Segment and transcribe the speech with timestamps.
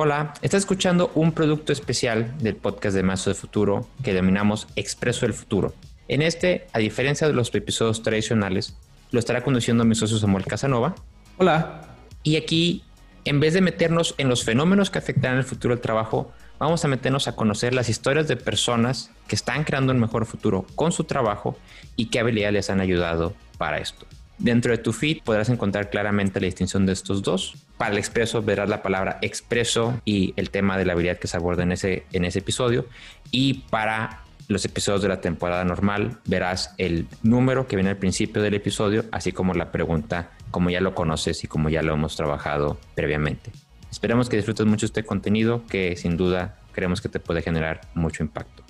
[0.00, 5.26] Hola, estás escuchando un producto especial del podcast de Mazo de Futuro que denominamos Expreso
[5.26, 5.74] del Futuro.
[6.06, 8.76] En este, a diferencia de los episodios tradicionales,
[9.10, 10.94] lo estará conduciendo mi socio Samuel Casanova.
[11.38, 11.96] Hola.
[12.22, 12.84] Y aquí,
[13.24, 16.30] en vez de meternos en los fenómenos que afectarán el futuro del trabajo,
[16.60, 20.64] vamos a meternos a conocer las historias de personas que están creando un mejor futuro
[20.76, 21.58] con su trabajo
[21.96, 24.06] y qué habilidades les han ayudado para esto.
[24.38, 27.56] Dentro de tu feed podrás encontrar claramente la distinción de estos dos.
[27.76, 31.36] Para el expreso verás la palabra expreso y el tema de la habilidad que se
[31.36, 32.86] aborda en ese, en ese episodio.
[33.32, 38.40] Y para los episodios de la temporada normal verás el número que viene al principio
[38.40, 42.16] del episodio, así como la pregunta, como ya lo conoces y como ya lo hemos
[42.16, 43.50] trabajado previamente.
[43.90, 48.22] Esperemos que disfrutes mucho este contenido que sin duda creemos que te puede generar mucho
[48.22, 48.67] impacto.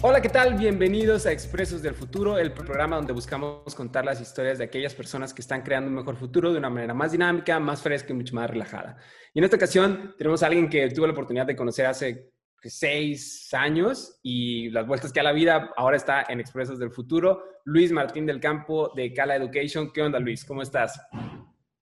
[0.00, 0.54] Hola, ¿qué tal?
[0.54, 5.34] Bienvenidos a Expresos del Futuro, el programa donde buscamos contar las historias de aquellas personas
[5.34, 8.32] que están creando un mejor futuro de una manera más dinámica, más fresca y mucho
[8.36, 8.96] más relajada.
[9.34, 12.30] Y en esta ocasión tenemos a alguien que tuve la oportunidad de conocer hace
[12.62, 17.42] seis años y las vueltas que a la vida ahora está en Expresos del Futuro.
[17.64, 19.90] Luis Martín del Campo de Cala Education.
[19.92, 20.44] ¿Qué onda, Luis?
[20.44, 21.00] ¿Cómo estás?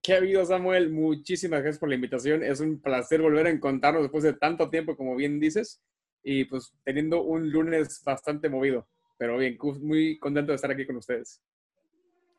[0.02, 0.90] ¿Qué ha habido, Samuel?
[0.90, 2.42] Muchísimas gracias por la invitación.
[2.42, 5.82] Es un placer volver a encontrarnos después de tanto tiempo, como bien dices
[6.28, 8.88] y pues teniendo un lunes bastante movido.
[9.16, 11.40] Pero bien, muy contento de estar aquí con ustedes.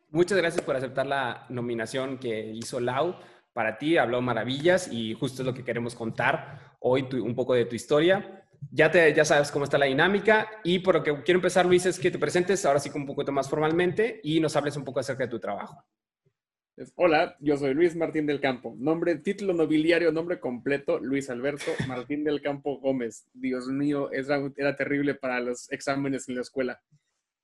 [0.10, 3.16] Muchas gracias por aceptar la nominación que hizo Lau.
[3.54, 7.64] Para ti habló maravillas y justo es lo que queremos contar hoy un poco de
[7.64, 8.46] tu historia.
[8.72, 11.86] Ya, te, ya sabes cómo está la dinámica y por lo que quiero empezar, Luis,
[11.86, 15.00] es que te presentes ahora sí un poquito más formalmente y nos hables un poco
[15.00, 15.82] acerca de tu trabajo.
[16.94, 18.76] Hola, yo soy Luis Martín del Campo.
[18.78, 23.26] Nombre, título nobiliario, nombre completo, Luis Alberto Martín del Campo Gómez.
[23.34, 26.80] Dios mío, era, terrible para los exámenes en la escuela.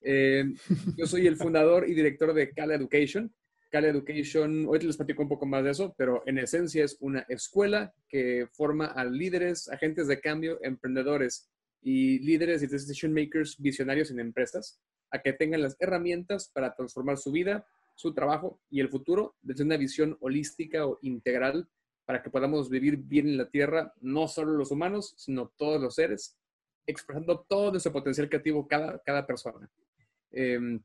[0.02, 0.54] Eh,
[0.98, 3.34] yo soy el fundador y director de Cala Education.
[3.72, 7.26] Cala Education, hoy les platico un poco más de eso, pero en esencia es una
[7.28, 11.50] escuela que forma a líderes, agentes de cambio, emprendedores
[11.82, 17.18] y líderes y decision makers visionarios en empresas a que tengan las herramientas para transformar
[17.18, 17.66] su vida
[17.96, 21.68] su trabajo y el futuro desde una visión holística o integral
[22.06, 25.96] para que podamos vivir bien en la Tierra, no solo los humanos, sino todos los
[25.96, 26.38] seres,
[26.86, 29.70] expresando todo nuestro potencial creativo cada, cada persona.
[30.32, 30.82] Em,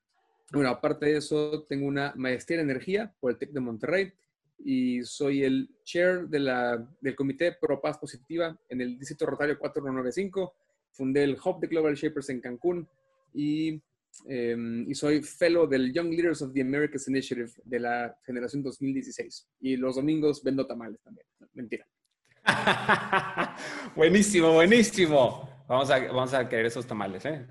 [0.52, 4.12] bueno, aparte de eso, tengo una maestría en energía por el TEC de Monterrey
[4.58, 9.58] y soy el chair de la, del Comité Pro Paz Positiva en el Distrito Rotario
[9.58, 10.54] 4195.
[10.92, 12.88] Fundé el Hub de Global Shapers en Cancún
[13.34, 13.80] y
[14.26, 19.48] Em, y soy fellow del Young Leaders of the Americas Initiative de la generación 2016.
[19.60, 21.26] Y los domingos vendo tamales también.
[21.54, 21.86] mentira.
[23.96, 25.64] buenísimo, buenísimo.
[25.68, 27.46] Vamos a, vamos a querer esos tamales, ¿eh?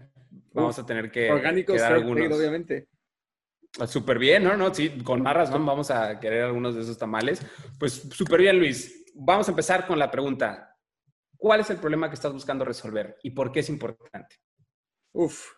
[0.53, 1.31] Vamos a tener que.
[1.31, 2.31] Orgánicos, algunos.
[2.37, 2.87] obviamente.
[3.79, 4.57] Ah, súper bien, ¿no?
[4.57, 7.41] No, sí, con más razón vamos a querer algunos de esos tamales.
[7.79, 9.05] Pues súper bien, Luis.
[9.13, 10.75] Vamos a empezar con la pregunta.
[11.37, 14.37] ¿Cuál es el problema que estás buscando resolver y por qué es importante?
[15.13, 15.51] Uf,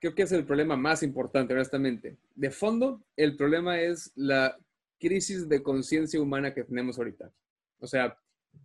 [0.00, 2.16] creo que es el problema más importante, honestamente.
[2.34, 4.56] De fondo, el problema es la
[4.98, 7.32] crisis de conciencia humana que tenemos ahorita.
[7.78, 8.18] O sea,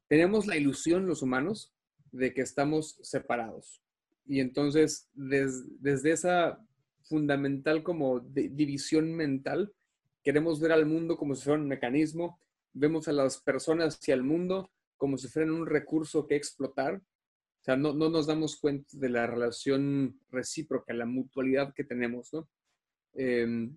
[0.08, 1.74] tenemos la ilusión los humanos
[2.12, 3.82] de que estamos separados.
[4.26, 6.60] Y entonces, desde esa
[7.04, 9.74] fundamental como división mental,
[10.24, 12.40] queremos ver al mundo como si fuera un mecanismo,
[12.74, 17.02] vemos a las personas y al mundo como si fueran un recurso que explotar
[17.66, 22.32] o sea, no, no nos damos cuenta de la relación recíproca, la mutualidad que tenemos,
[22.32, 22.48] ¿no?
[23.16, 23.76] Em,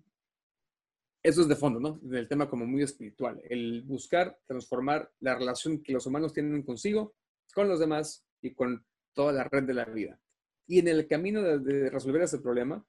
[1.23, 1.97] eso es de fondo, ¿no?
[2.03, 7.15] Del tema como muy espiritual, el buscar transformar la relación que los humanos tienen consigo,
[7.51, 10.21] con los demás y con toda la red de la vida.
[10.67, 12.85] Y en el camino de, resolver ese problema,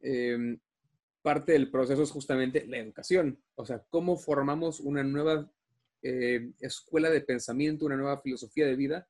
[0.00, 0.60] em,
[1.22, 5.50] parte del proceso es justamente la educación, o sea, cómo formamos una nueva
[6.02, 9.08] eh, escuela de pensamiento, una nueva filosofía de vida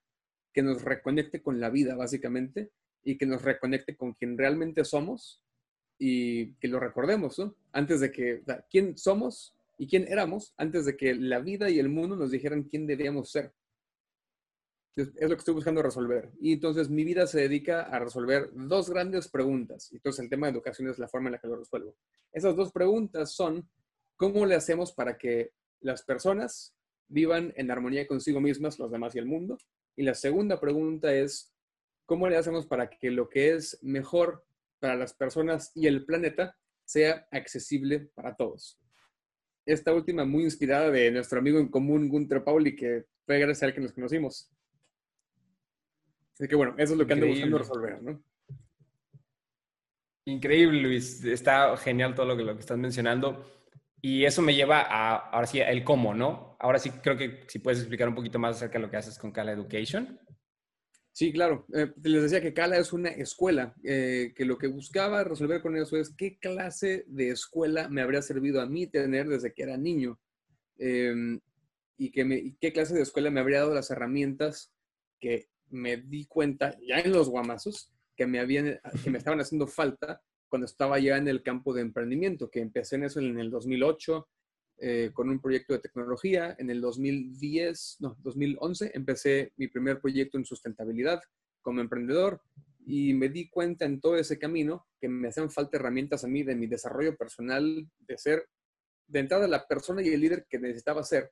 [0.52, 2.70] que nos reconecte con la vida, básicamente,
[3.04, 5.42] y que nos reconecte con quien realmente somos
[5.98, 7.54] y que lo recordemos, ¿no?
[7.72, 11.78] Antes de que, o quién somos y quién éramos, antes de que la vida y
[11.78, 13.52] el mundo nos dijeran quién debíamos ser.
[14.94, 16.30] Es lo que estoy buscando resolver.
[16.40, 19.90] Y entonces mi vida se dedica a resolver dos grandes preguntas.
[19.92, 21.96] Entonces el tema de educación es la forma en la que lo resuelvo.
[22.30, 23.68] Esas dos preguntas son,
[24.16, 26.74] ¿cómo le hacemos para que las personas
[27.08, 29.56] vivan en armonía consigo mismas, los demás y el mundo?
[29.96, 31.54] Y la segunda pregunta es,
[32.06, 34.44] ¿cómo le hacemos para que lo que es mejor
[34.78, 38.78] para las personas y el planeta sea accesible para todos?
[39.64, 43.66] Esta última muy inspirada de nuestro amigo en común, Gunther Pauli, que fue gracias a
[43.66, 44.50] él que nos conocimos.
[46.34, 48.22] Así que bueno, eso es lo que ando buscando resolver, ¿no?
[50.24, 51.24] Increíble, Luis.
[51.24, 53.44] Está genial todo lo que, lo que estás mencionando.
[54.04, 56.56] Y eso me lleva a, ahora sí, el cómo, ¿no?
[56.58, 59.16] Ahora sí creo que si puedes explicar un poquito más acerca de lo que haces
[59.16, 60.18] con Cala Education.
[61.12, 61.66] Sí, claro.
[61.72, 65.76] Eh, les decía que Cala es una escuela, eh, que lo que buscaba resolver con
[65.76, 69.76] eso es qué clase de escuela me habría servido a mí tener desde que era
[69.76, 70.18] niño.
[70.78, 71.38] Em,
[71.96, 74.72] y, que qué clase de escuela me habría dado las herramientas
[75.20, 79.68] que me di cuenta ya en los guamazos que me, habían, que me estaban haciendo
[79.68, 80.20] falta
[80.52, 84.28] cuando estaba ya en el campo de emprendimiento, que empecé en eso en el 2008
[84.80, 86.54] eh, con un proyecto de tecnología.
[86.58, 91.22] En el 2010, no, 2011 empecé mi primer proyecto en sustentabilidad
[91.62, 92.42] como emprendedor
[92.84, 96.42] y me di cuenta en todo ese camino que me hacían falta herramientas a mí
[96.42, 98.46] de mi desarrollo personal, de ser
[99.06, 101.30] de entrada la persona y el líder que necesitaba ser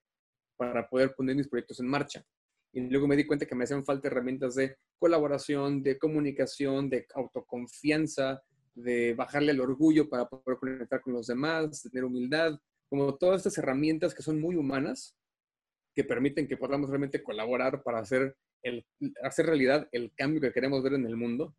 [0.57, 2.25] para poder poner mis proyectos en marcha.
[2.73, 7.07] Y luego me di cuenta que me hacían falta herramientas de colaboración, de comunicación, de
[7.15, 8.43] autoconfianza,
[8.75, 12.59] de bajarle el orgullo para poder conectar con los demás, tener humildad,
[12.89, 15.17] como todas estas herramientas que son muy humanas,
[15.95, 18.87] que permiten que podamos realmente colaborar para hacer, el,
[19.23, 21.55] hacer realidad el cambio que queremos ver en el mundo.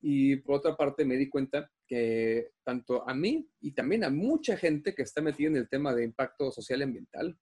[0.00, 4.56] Y por otra parte me di cuenta que tanto a mí y también a mucha
[4.56, 7.38] gente que está metida en el tema de impacto social y ambiental,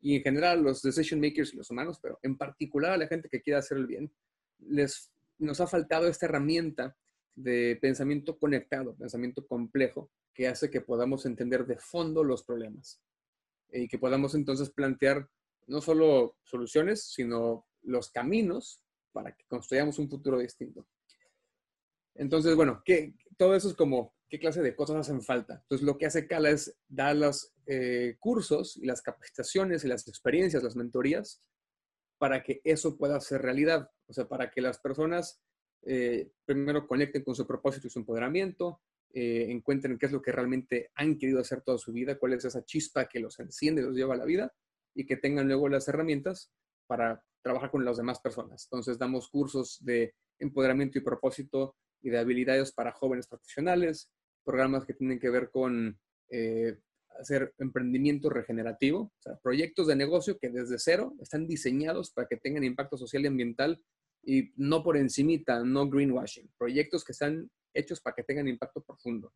[0.00, 3.28] y en general los decision makers y los humanos, pero en particular a la gente
[3.28, 4.12] que quiere hacer el bien,
[4.58, 6.96] les, nos ha faltado esta herramienta
[7.36, 13.00] de pensamiento conectado, pensamiento complejo, que hace que podamos entender de fondo los problemas
[13.70, 15.28] y que podamos entonces plantear
[15.66, 20.86] no solo soluciones, sino los caminos para que construyamos un futuro distinto.
[22.14, 25.60] Entonces, bueno, ¿qué, todo eso es como qué clase de cosas hacen falta.
[25.62, 30.06] Entonces, lo que hace Cala es dar los eh, cursos y las capacitaciones y las
[30.08, 31.42] experiencias, las mentorías,
[32.18, 33.90] para que eso pueda ser realidad.
[34.06, 35.40] O sea, para que las personas
[35.86, 38.80] eh, primero conecten con su propósito y su empoderamiento,
[39.14, 42.44] eh, encuentren qué es lo que realmente han querido hacer toda su vida, cuál es
[42.44, 44.52] esa chispa que los enciende, los lleva a la vida
[44.94, 46.52] y que tengan luego las herramientas
[46.86, 48.66] para trabajar con las demás personas.
[48.66, 54.10] Entonces damos cursos de empoderamiento y propósito y de habilidades para jóvenes profesionales,
[54.44, 55.98] programas que tienen que ver con
[56.30, 56.78] eh,
[57.18, 62.36] hacer emprendimiento regenerativo, o sea, proyectos de negocio que desde cero están diseñados para que
[62.36, 63.80] tengan impacto social y ambiental
[64.26, 69.32] y no por encimita, no greenwashing, proyectos que están hechos para que tengan impacto profundo.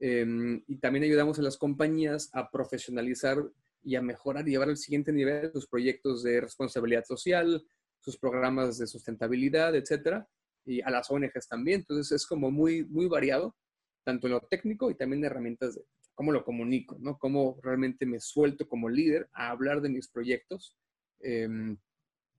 [0.00, 3.42] Em, y también ayudamos a las compañías a profesionalizar
[3.82, 7.66] y a mejorar y llevar al siguiente nivel sus proyectos de responsabilidad social,
[8.00, 10.28] sus programas de sustentabilidad, etcétera,
[10.66, 11.80] y a las ONGs también.
[11.80, 13.56] Entonces es como muy, muy variado,
[14.04, 17.16] tanto en lo técnico y también en herramientas de cómo lo comunico, ¿no?
[17.16, 20.76] Cómo realmente me suelto como líder a hablar de mis proyectos.
[21.20, 21.78] Em,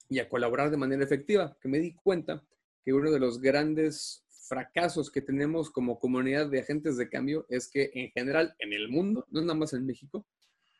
[0.09, 2.44] y a colaborar de manera efectiva, que me di cuenta
[2.83, 7.69] que uno de los grandes fracasos que tenemos como comunidad de agentes de cambio es
[7.69, 10.25] que en general en el mundo, no es nada más en México,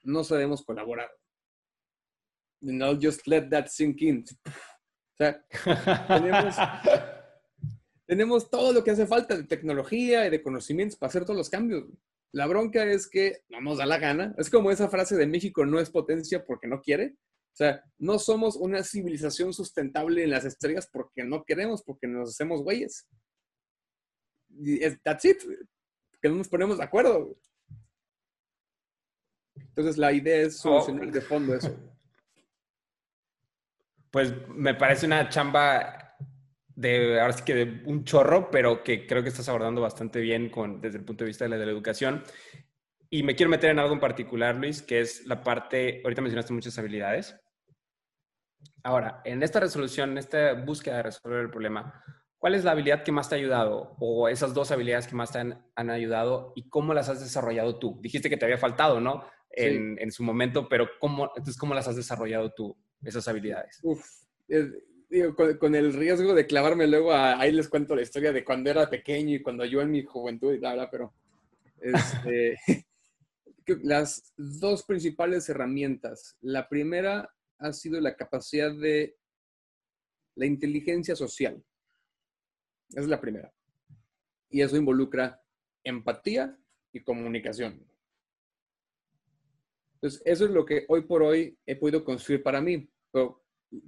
[0.04, 1.10] no sabemos colaborar.
[2.62, 4.26] No just let that sink in.
[4.46, 5.46] O sea,
[6.08, 6.56] tenemos,
[8.08, 11.50] tenemos todo lo que hace falta de tecnología y de conocimientos para hacer todos los
[11.50, 11.86] cambios.
[12.31, 14.34] La bronca es que no nos da la gana.
[14.38, 17.16] Es como esa frase de México no es potencia porque no quiere.
[17.54, 22.30] O sea, no somos una civilización sustentable en las estrellas porque no queremos, porque nos
[22.30, 23.07] hacemos güeyes.
[25.04, 25.38] That's it.
[26.22, 27.38] Que no nos ponemos de acuerdo.
[29.56, 30.81] Entonces la idea es oh.
[30.81, 31.75] solucionar de fondo eso.
[34.12, 36.16] Pues me parece una chamba
[36.68, 40.50] de, ahora sí que de un chorro, pero que creo que estás abordando bastante bien
[40.50, 42.24] con, desde el punto de vista de la, de la educación.
[43.09, 46.54] Y me quiero meter en algo en particular, Luis, que es la parte, ahorita mencionaste
[46.54, 47.35] muchas habilidades,
[48.83, 52.04] Ahora, en esta resolución, en esta búsqueda de resolver el problema,
[52.37, 55.31] ¿cuál es la habilidad que más te ha ayudado o esas dos habilidades que más
[55.31, 57.99] te han, ayudado y cómo las has desarrollado tú?
[58.01, 59.25] Dijiste que te había faltado, ¿no?
[59.51, 63.80] En, su momento, pero ¿cómo, entonces, ¿cómo las has desarrollado tú, esas habilidades?
[63.83, 64.06] Uf,
[65.09, 68.89] digo, con, el riesgo de clavarme luego, ahí les cuento la historia de cuando era
[68.89, 71.13] pequeño y cuando yo en mi juventud y bla, bla, pero
[71.81, 72.57] este,
[73.83, 76.38] las dos principales herramientas.
[76.42, 79.18] La primera ha sido la capacidad de
[80.35, 81.64] la inteligencia social.
[82.90, 83.54] Esa es la primera.
[84.49, 85.42] Y eso involucra
[85.83, 86.57] empatía
[86.92, 87.85] y comunicación.
[89.95, 92.90] Entonces, eso es lo que hoy por hoy he podido construir para mí.
[93.11, 93.44] Pero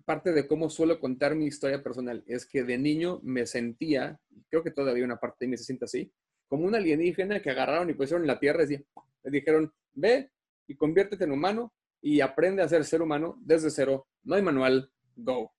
[0.05, 4.19] parte de cómo suelo contar mi historia personal es que de niño me sentía,
[4.49, 6.11] creo que todavía una parte de mí se siente así,
[6.47, 8.85] como un alienígena que agarraron y pusieron en la tierra y
[9.23, 10.31] le dijeron, ve
[10.67, 14.07] y conviértete en humano y aprende a ser ser humano desde cero.
[14.23, 15.53] No hay manual, go,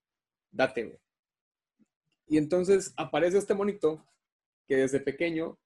[0.51, 1.01] date.
[2.27, 4.07] Y entonces aparece este monito
[4.67, 5.59] que desde pequeño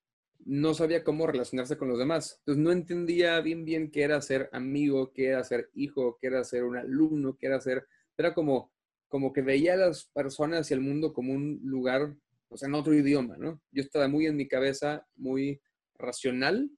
[0.45, 2.37] no sabía cómo relacionarse con los demás.
[2.41, 6.45] Entonces no entendía bien bien qué era ser amigo, qué era ser hijo, qué era
[6.45, 7.87] ser un alumno, qué era ser...
[8.19, 8.73] Era como,
[9.09, 12.15] como que veía a las personas y el mundo como un lugar,
[12.49, 13.61] o sea, en otro idioma, ¿no?
[13.73, 15.61] Yo estaba muy en mi cabeza, muy
[15.99, 16.71] racional,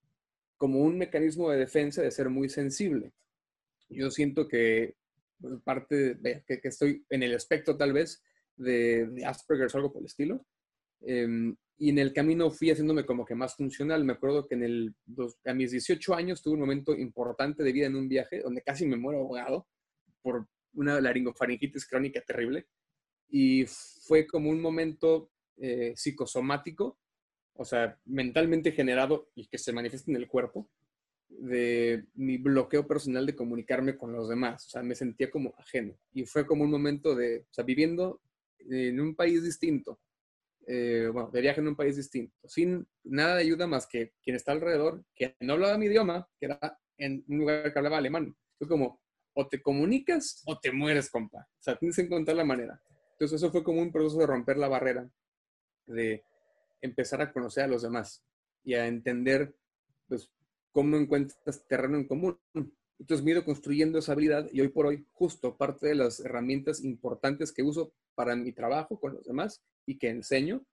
[0.59, 3.13] como un mecanismo de defensa de ser muy sensible.
[3.89, 4.97] Yo siento que
[5.41, 8.23] pues, parte de, que, estoy en el espectro tal vez
[8.57, 10.45] de, Asperger o algo por el estilo.
[11.01, 14.05] Em, y en el camino fui haciéndome como que más funcional.
[14.05, 14.95] Me acuerdo que en el,
[15.45, 18.85] a mis 18 años tuve un momento importante de vida en un viaje donde casi
[18.85, 19.69] me muero ahogado
[20.21, 22.67] por una laringofaringitis crónica terrible.
[23.29, 26.99] Y fue como un momento eh, psicosomático,
[27.59, 30.71] o sea, mentalmente generado y que se manifiesta en el cuerpo,
[31.29, 34.67] de mi bloqueo personal de comunicarme con los demás.
[34.67, 35.99] O sea, me sentía como ajeno.
[36.13, 38.21] Y fue como un momento de, o sea, viviendo
[38.61, 40.01] en un país distinto,
[40.69, 44.37] eh, bueno, de viaje en un país distinto, sin nada de ayuda más que quien
[44.37, 48.37] está alrededor, que no hablaba mi idioma, que era en un lugar que hablaba alemán.
[48.57, 49.01] Fue como,
[49.35, 51.41] o te comunicas o te mueres, compa.
[51.41, 52.81] O sea, tienes que encontrar la manera.
[53.13, 55.11] Entonces eso fue como un proceso de romper la barrera,
[55.87, 56.23] de
[56.81, 58.25] empezar a conocer a los demás
[58.65, 59.55] y a entender,
[60.09, 60.31] pues,
[60.73, 62.39] cómo encuentras terreno en común.
[62.99, 66.21] Entonces me he ido construyendo esa habilidad y hoy por hoy justo parte de las
[66.21, 70.65] herramientas importantes que uso para mi trabajo con los demás y que enseño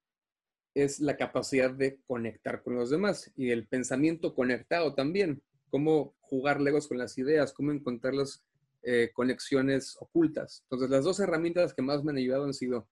[0.74, 6.60] es la capacidad de conectar con los demás y el pensamiento conectado también, cómo jugar
[6.60, 8.44] legos con las ideas, cómo encontrar las
[8.82, 10.62] eh, conexiones ocultas.
[10.64, 12.88] Entonces las dos herramientas que más me han ayudado han sido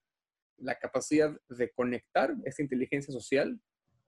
[0.58, 3.60] la capacidad de conectar, esta inteligencia social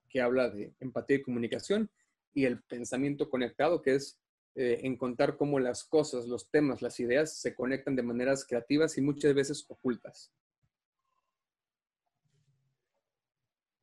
[0.08, 1.90] que habla de empatía y comunicación,
[2.32, 4.20] y el pensamiento conectado, que es
[4.54, 9.02] eh, encontrar cómo las cosas, los temas, las ideas se conectan de maneras creativas y
[9.02, 10.32] muchas veces ocultas.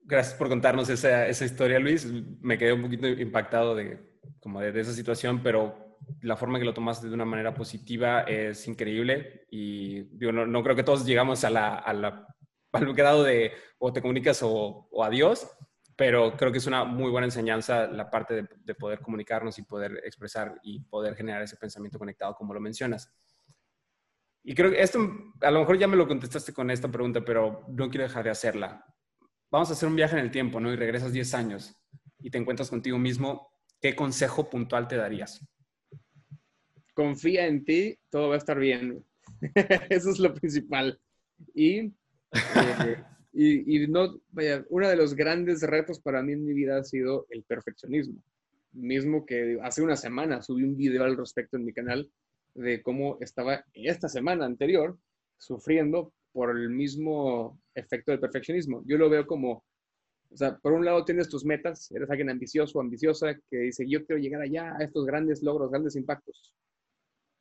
[0.05, 2.05] Gracias por contarnos esa, historia, Luis.
[2.41, 3.99] Me quedé un poquito impactado de,
[4.39, 8.67] como de, esa situación, pero la forma que lo tomaste de una manera positiva es
[8.67, 12.27] increíble y digo, no, creo que todos llegamos a la,
[12.73, 15.47] al grado de o te comunicas o, o adiós,
[15.95, 20.01] pero creo que es una muy buena enseñanza la parte de, poder comunicarnos y poder
[20.03, 23.11] expresar y poder generar ese pensamiento conectado como lo mencionas.
[24.43, 24.99] Y creo que esto,
[25.41, 28.31] a lo mejor ya me lo contestaste con esta pregunta, pero no quiero dejar de
[28.31, 28.85] hacerla.
[29.51, 30.73] Vamos a hacer un viaje en el tiempo, ¿no?
[30.73, 31.75] Y regresas 10 años
[32.19, 33.51] y te encuentras contigo mismo.
[33.79, 35.45] ¿Qué consejo puntual te darías?
[36.93, 39.05] Confía en ti, todo va a estar bien.
[39.89, 40.99] Eso es lo principal.
[41.53, 41.93] Y
[42.33, 46.83] eh, y, no, vaya, uno de los grandes retos para mí en mi vida ha
[46.83, 48.21] sido el perfeccionismo.
[48.73, 52.09] Mismo que hace una semana subí un video al respecto en mi canal
[52.53, 54.97] de cómo estaba esta semana anterior
[55.37, 58.83] sufriendo por el mismo efecto del perfeccionismo.
[58.85, 59.63] Yo lo veo como,
[60.29, 64.05] o sea, por un lado tienes tus metas, eres alguien ambicioso ambiciosa que dice, yo
[64.05, 66.53] quiero llegar allá a estos grandes logros, grandes impactos.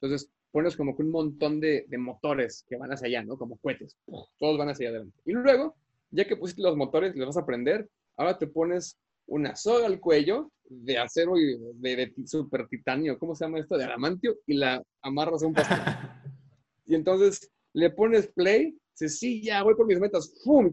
[0.01, 3.37] Entonces, pones como que un montón de, de motores que van hacia allá, ¿no?
[3.37, 3.97] Como cohetes.
[4.39, 5.19] Todos van hacia adelante.
[5.25, 5.75] Y luego
[6.13, 9.87] ya que pusiste los motores y los vas a prender, ahora te pones una soga
[9.87, 13.77] al cuello de acero y de, super titanio, ¿cómo se llama esto?
[13.77, 15.79] De adamantio y la amarras a un pastel.
[16.87, 20.73] y entonces le pones play, dices, sí, ya voy por mis metas, ¡fum!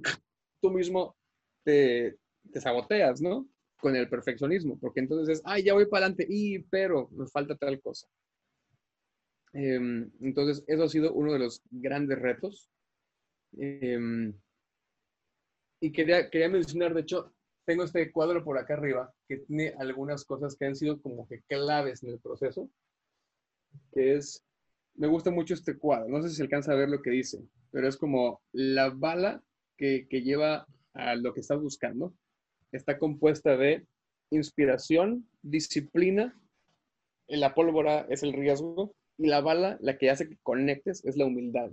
[0.61, 1.15] Tú mismo
[1.63, 2.17] te,
[2.51, 3.47] te saboteas, ¿no?
[3.79, 7.55] Con el perfeccionismo, porque entonces es, ay, ya voy para adelante, y pero me falta
[7.55, 8.07] tal cosa.
[9.53, 12.69] Em, entonces, eso ha sido uno de los grandes retos.
[13.57, 14.31] Eh,
[15.81, 17.33] y quería, quería mencionar, de hecho,
[17.65, 21.41] tengo este cuadro por acá arriba que tiene algunas cosas que han sido como que
[21.43, 22.69] claves en el proceso,
[23.93, 24.43] que es,
[24.95, 27.39] me gusta mucho este cuadro, no sé si se alcanza a ver lo que dice,
[27.71, 29.43] pero es como la bala
[29.77, 32.13] que, que lleva a lo que estás buscando,
[32.71, 33.85] está compuesta de
[34.31, 36.35] inspiración, disciplina,
[37.27, 41.25] la pólvora es el riesgo y la bala, la que hace que conectes, es la
[41.25, 41.69] humildad.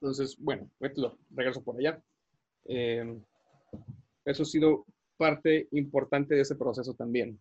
[0.00, 2.02] Entonces, bueno, lo regreso por allá.
[2.64, 3.20] Eh,
[4.24, 4.86] eso ha sido
[5.18, 7.38] parte importante de ese proceso también.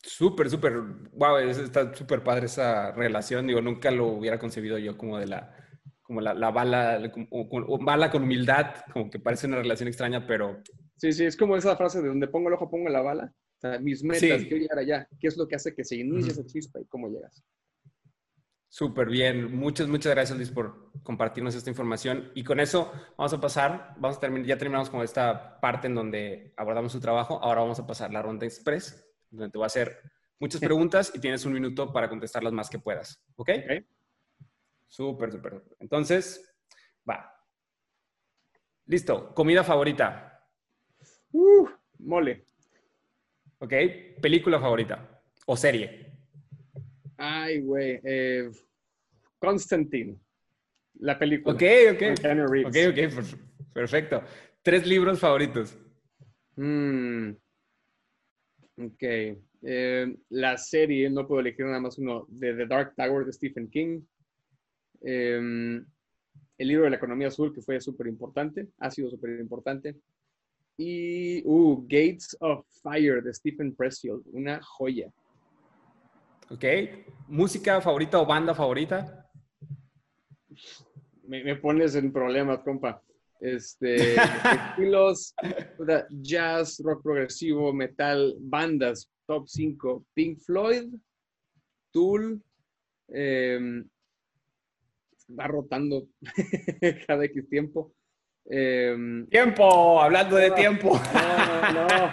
[0.00, 0.80] Súper, súper,
[1.12, 3.48] wow, está súper padre esa relación.
[3.48, 5.56] Digo, nunca lo hubiera concebido yo como de la,
[6.02, 10.62] como la, bala, como, bala con humildad, como que parece una relación extraña, pero...
[10.98, 13.32] Sí, sí, es como esa frase de donde pongo el ojo, pongo la bala.
[13.56, 15.08] O sea, mis metas, quiero llegar allá.
[15.18, 17.42] ¿Qué es lo que hace que se inicie esa chispa y cómo llegas?
[18.68, 19.56] Súper bien.
[19.56, 22.30] Muchas, muchas gracias, Luis, por compartirnos esta información.
[22.34, 25.94] Y con eso vamos a pasar, vamos a terminar, ya terminamos con esta parte en
[25.94, 27.42] donde abordamos su trabajo.
[27.42, 29.98] Ahora vamos a pasar la ronda express, donde te voy a hacer
[30.38, 33.22] muchas preguntas y tienes un minuto para contestar las más que puedas.
[33.36, 33.50] ¿Ok?
[33.64, 33.86] okay.
[34.86, 35.64] Súper, súper.
[35.78, 36.54] Entonces,
[37.08, 37.32] va.
[38.86, 39.34] Listo.
[39.34, 40.37] Comida favorita.
[41.32, 41.68] Uh,
[41.98, 42.44] mole.
[43.58, 43.72] Ok.
[44.20, 45.22] Película favorita.
[45.46, 46.12] O serie.
[47.16, 48.00] Ay, güey.
[48.04, 48.50] Eh,
[49.38, 50.16] Constantine.
[51.00, 51.54] La película.
[51.54, 51.62] Ok,
[51.94, 52.02] ok.
[52.66, 52.94] Ok, ok.
[52.94, 54.22] per- Perfecto.
[54.62, 55.76] Tres libros favoritos.
[56.56, 57.30] Mm.
[58.76, 59.02] Ok.
[59.62, 63.68] Eh, la serie, no puedo elegir nada más uno, de The Dark Tower de Stephen
[63.70, 64.00] King.
[65.00, 65.80] Eh,
[66.58, 69.96] el libro de la economía azul, que fue súper importante, ha sido súper importante.
[70.78, 75.12] Y, uh, Gates of Fire de Stephen Pressfield, una joya.
[76.50, 76.64] Ok.
[77.26, 79.28] Música favorita o banda favorita.
[81.24, 83.02] Me, me pones en problemas, compa.
[83.40, 85.34] Este, estilos,
[86.22, 90.94] jazz, rock progresivo, metal, bandas, top 5, Pink Floyd,
[91.92, 92.40] Tool,
[93.08, 93.82] eh,
[95.38, 96.08] va rotando
[97.06, 97.92] cada X tiempo.
[98.50, 101.00] Eh, Tiempo, hablando de tiempo.
[101.14, 102.12] no, no, no.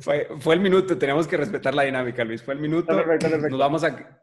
[0.00, 2.42] Fue, fue el minuto, tenemos que respetar la dinámica, Luis.
[2.42, 2.88] Fue el minuto.
[2.88, 3.50] Perfecto, perfecto.
[3.50, 4.20] Nos vamos a,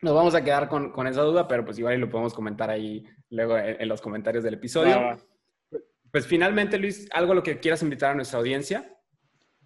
[0.00, 2.70] nos vamos a quedar con, con esa duda, pero pues igual y lo podemos comentar
[2.70, 5.18] ahí luego en, en los comentarios del episodio.
[6.10, 8.97] Pues finalmente, Luis, algo a lo que quieras invitar a nuestra audiencia.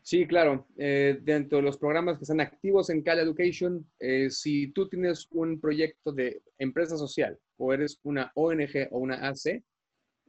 [0.02, 0.66] Sí, claro.
[0.76, 5.28] Eh, dentro de los programas que están activos en Cal Education, eh, si tú tienes
[5.30, 9.62] un proyecto de empresa social o eres una ONG o una AC,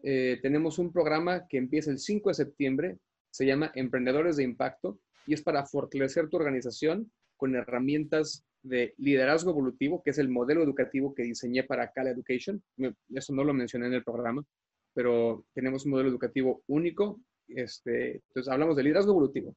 [0.04, 2.98] eh, tenemos un programa que empieza el 5 de septiembre,
[3.32, 9.52] se llama Emprendedores de Impacto y es para fortalecer tu organización con herramientas de liderazgo
[9.52, 12.64] evolutivo, que es el modelo educativo que diseñé para Cal Education.
[13.10, 14.44] Eso no lo mencioné en el programa,
[14.94, 17.20] pero tenemos un modelo educativo único.
[17.48, 19.56] Este, entonces, hablamos de liderazgo evolutivo,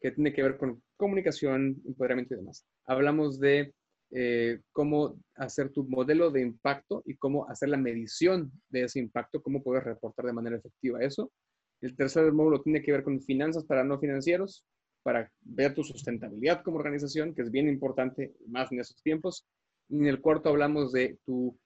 [0.00, 2.66] que tiene que ver con comunicación, empoderamiento y demás.
[2.86, 3.74] Hablamos de
[4.10, 9.42] eh, cómo hacer tu modelo de impacto y cómo hacer la medición de ese impacto,
[9.42, 11.32] cómo poder reportar de manera efectiva eso.
[11.80, 14.64] El tercer módulo tiene que ver con finanzas para no financieros,
[15.02, 19.46] para ver tu sustentabilidad como organización, que es bien importante más en esos tiempos.
[19.88, 21.58] Y en el cuarto hablamos de tu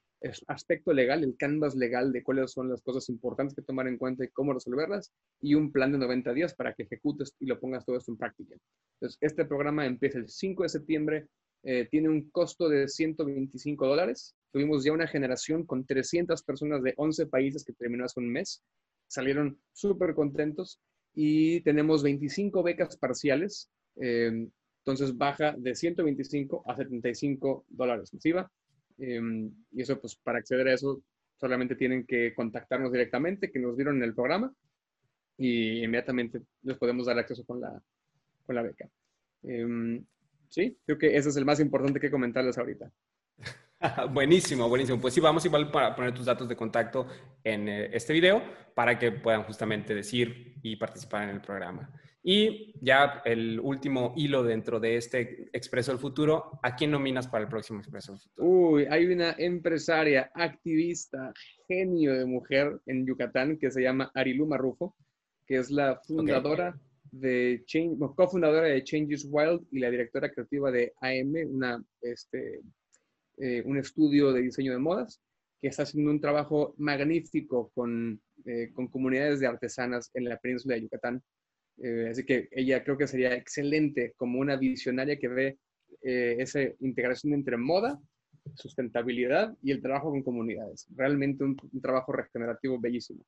[0.47, 4.25] aspecto legal, el canvas legal de cuáles son las cosas importantes que tomar en cuenta
[4.25, 7.85] y cómo resolverlas, y un plan de 90 días para que ejecutes y lo pongas
[7.85, 8.57] todo esto en práctica.
[8.95, 11.27] Entonces, este programa empieza el 5 de septiembre,
[11.63, 14.35] eh, tiene un costo de 125 dólares.
[14.53, 18.63] Tuvimos ya una generación con 300 personas de 11 países que terminó hace un mes.
[19.09, 20.81] Salieron súper contentos
[21.15, 23.71] y tenemos 25 becas parciales.
[23.97, 24.49] eh,
[24.89, 28.51] entonces baja de 125 a 75 dólares masiva.
[28.99, 29.21] Eh,
[29.73, 31.03] y eso, pues para acceder a eso,
[31.37, 34.53] solamente tienen que contactarnos directamente, que nos dieron en el programa,
[35.37, 37.81] y inmediatamente les podemos dar acceso con la,
[38.45, 38.89] con la beca.
[39.45, 40.03] Eh,
[40.49, 42.91] sí, creo que ese es el más importante que comentarles ahorita.
[44.13, 45.01] buenísimo, buenísimo.
[45.01, 47.07] Pues sí, vamos igual para poner tus datos de contacto
[47.45, 48.43] en eh, este video
[48.75, 51.91] para que puedan justamente decir y participar en el programa.
[52.23, 57.45] Y ya el último hilo dentro de este Expreso del Futuro, ¿a quién nominas para
[57.45, 58.47] el próximo Expreso del Futuro?
[58.47, 61.33] Uy, hay una empresaria, activista,
[61.67, 64.97] genio de mujer en Yucatán que se llama Arilu Marrufo,
[65.47, 66.79] que es la fundadora
[67.11, 72.61] de Change, cofundadora de Changes Wild y la directora creativa de AM, una, este,
[73.41, 75.21] eh, un estudio de diseño de modas,
[75.61, 80.75] que está haciendo un trabajo magnífico con, eh, con comunidades de artesanas en la península
[80.75, 81.23] de Yucatán.
[81.83, 85.59] Eh, así que ella creo que sería excelente como una visionaria que ve
[86.01, 88.01] esa integración entre moda,
[88.55, 90.87] sustentabilidad y el trabajo con comunidades.
[90.95, 93.25] Realmente un trabajo regenerativo bellísimo.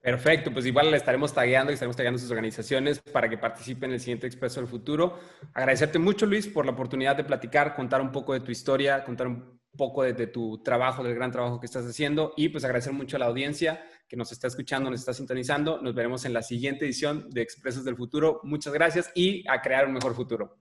[0.00, 3.94] Perfecto, pues igual le estaremos tagueando y estaremos tagueando sus organizaciones para que participen en
[3.94, 5.18] el siguiente Expreso del Futuro.
[5.52, 9.26] Agradecerte mucho, Luis, por la oportunidad de platicar, contar un poco de tu historia, contar
[9.26, 13.16] un poco de, tu trabajo, del gran trabajo que estás haciendo y pues agradecer mucho
[13.16, 15.80] a la audiencia que nos está escuchando, nos está sintonizando.
[15.82, 18.40] Nos veremos en la siguiente edición de Expresos del Futuro.
[18.44, 20.58] Muchas gracias y a crear un mejor futuro.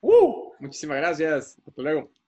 [0.00, 0.52] ¡Uh!
[0.58, 1.58] Muchísimas gracias.
[1.66, 2.21] Hasta luego.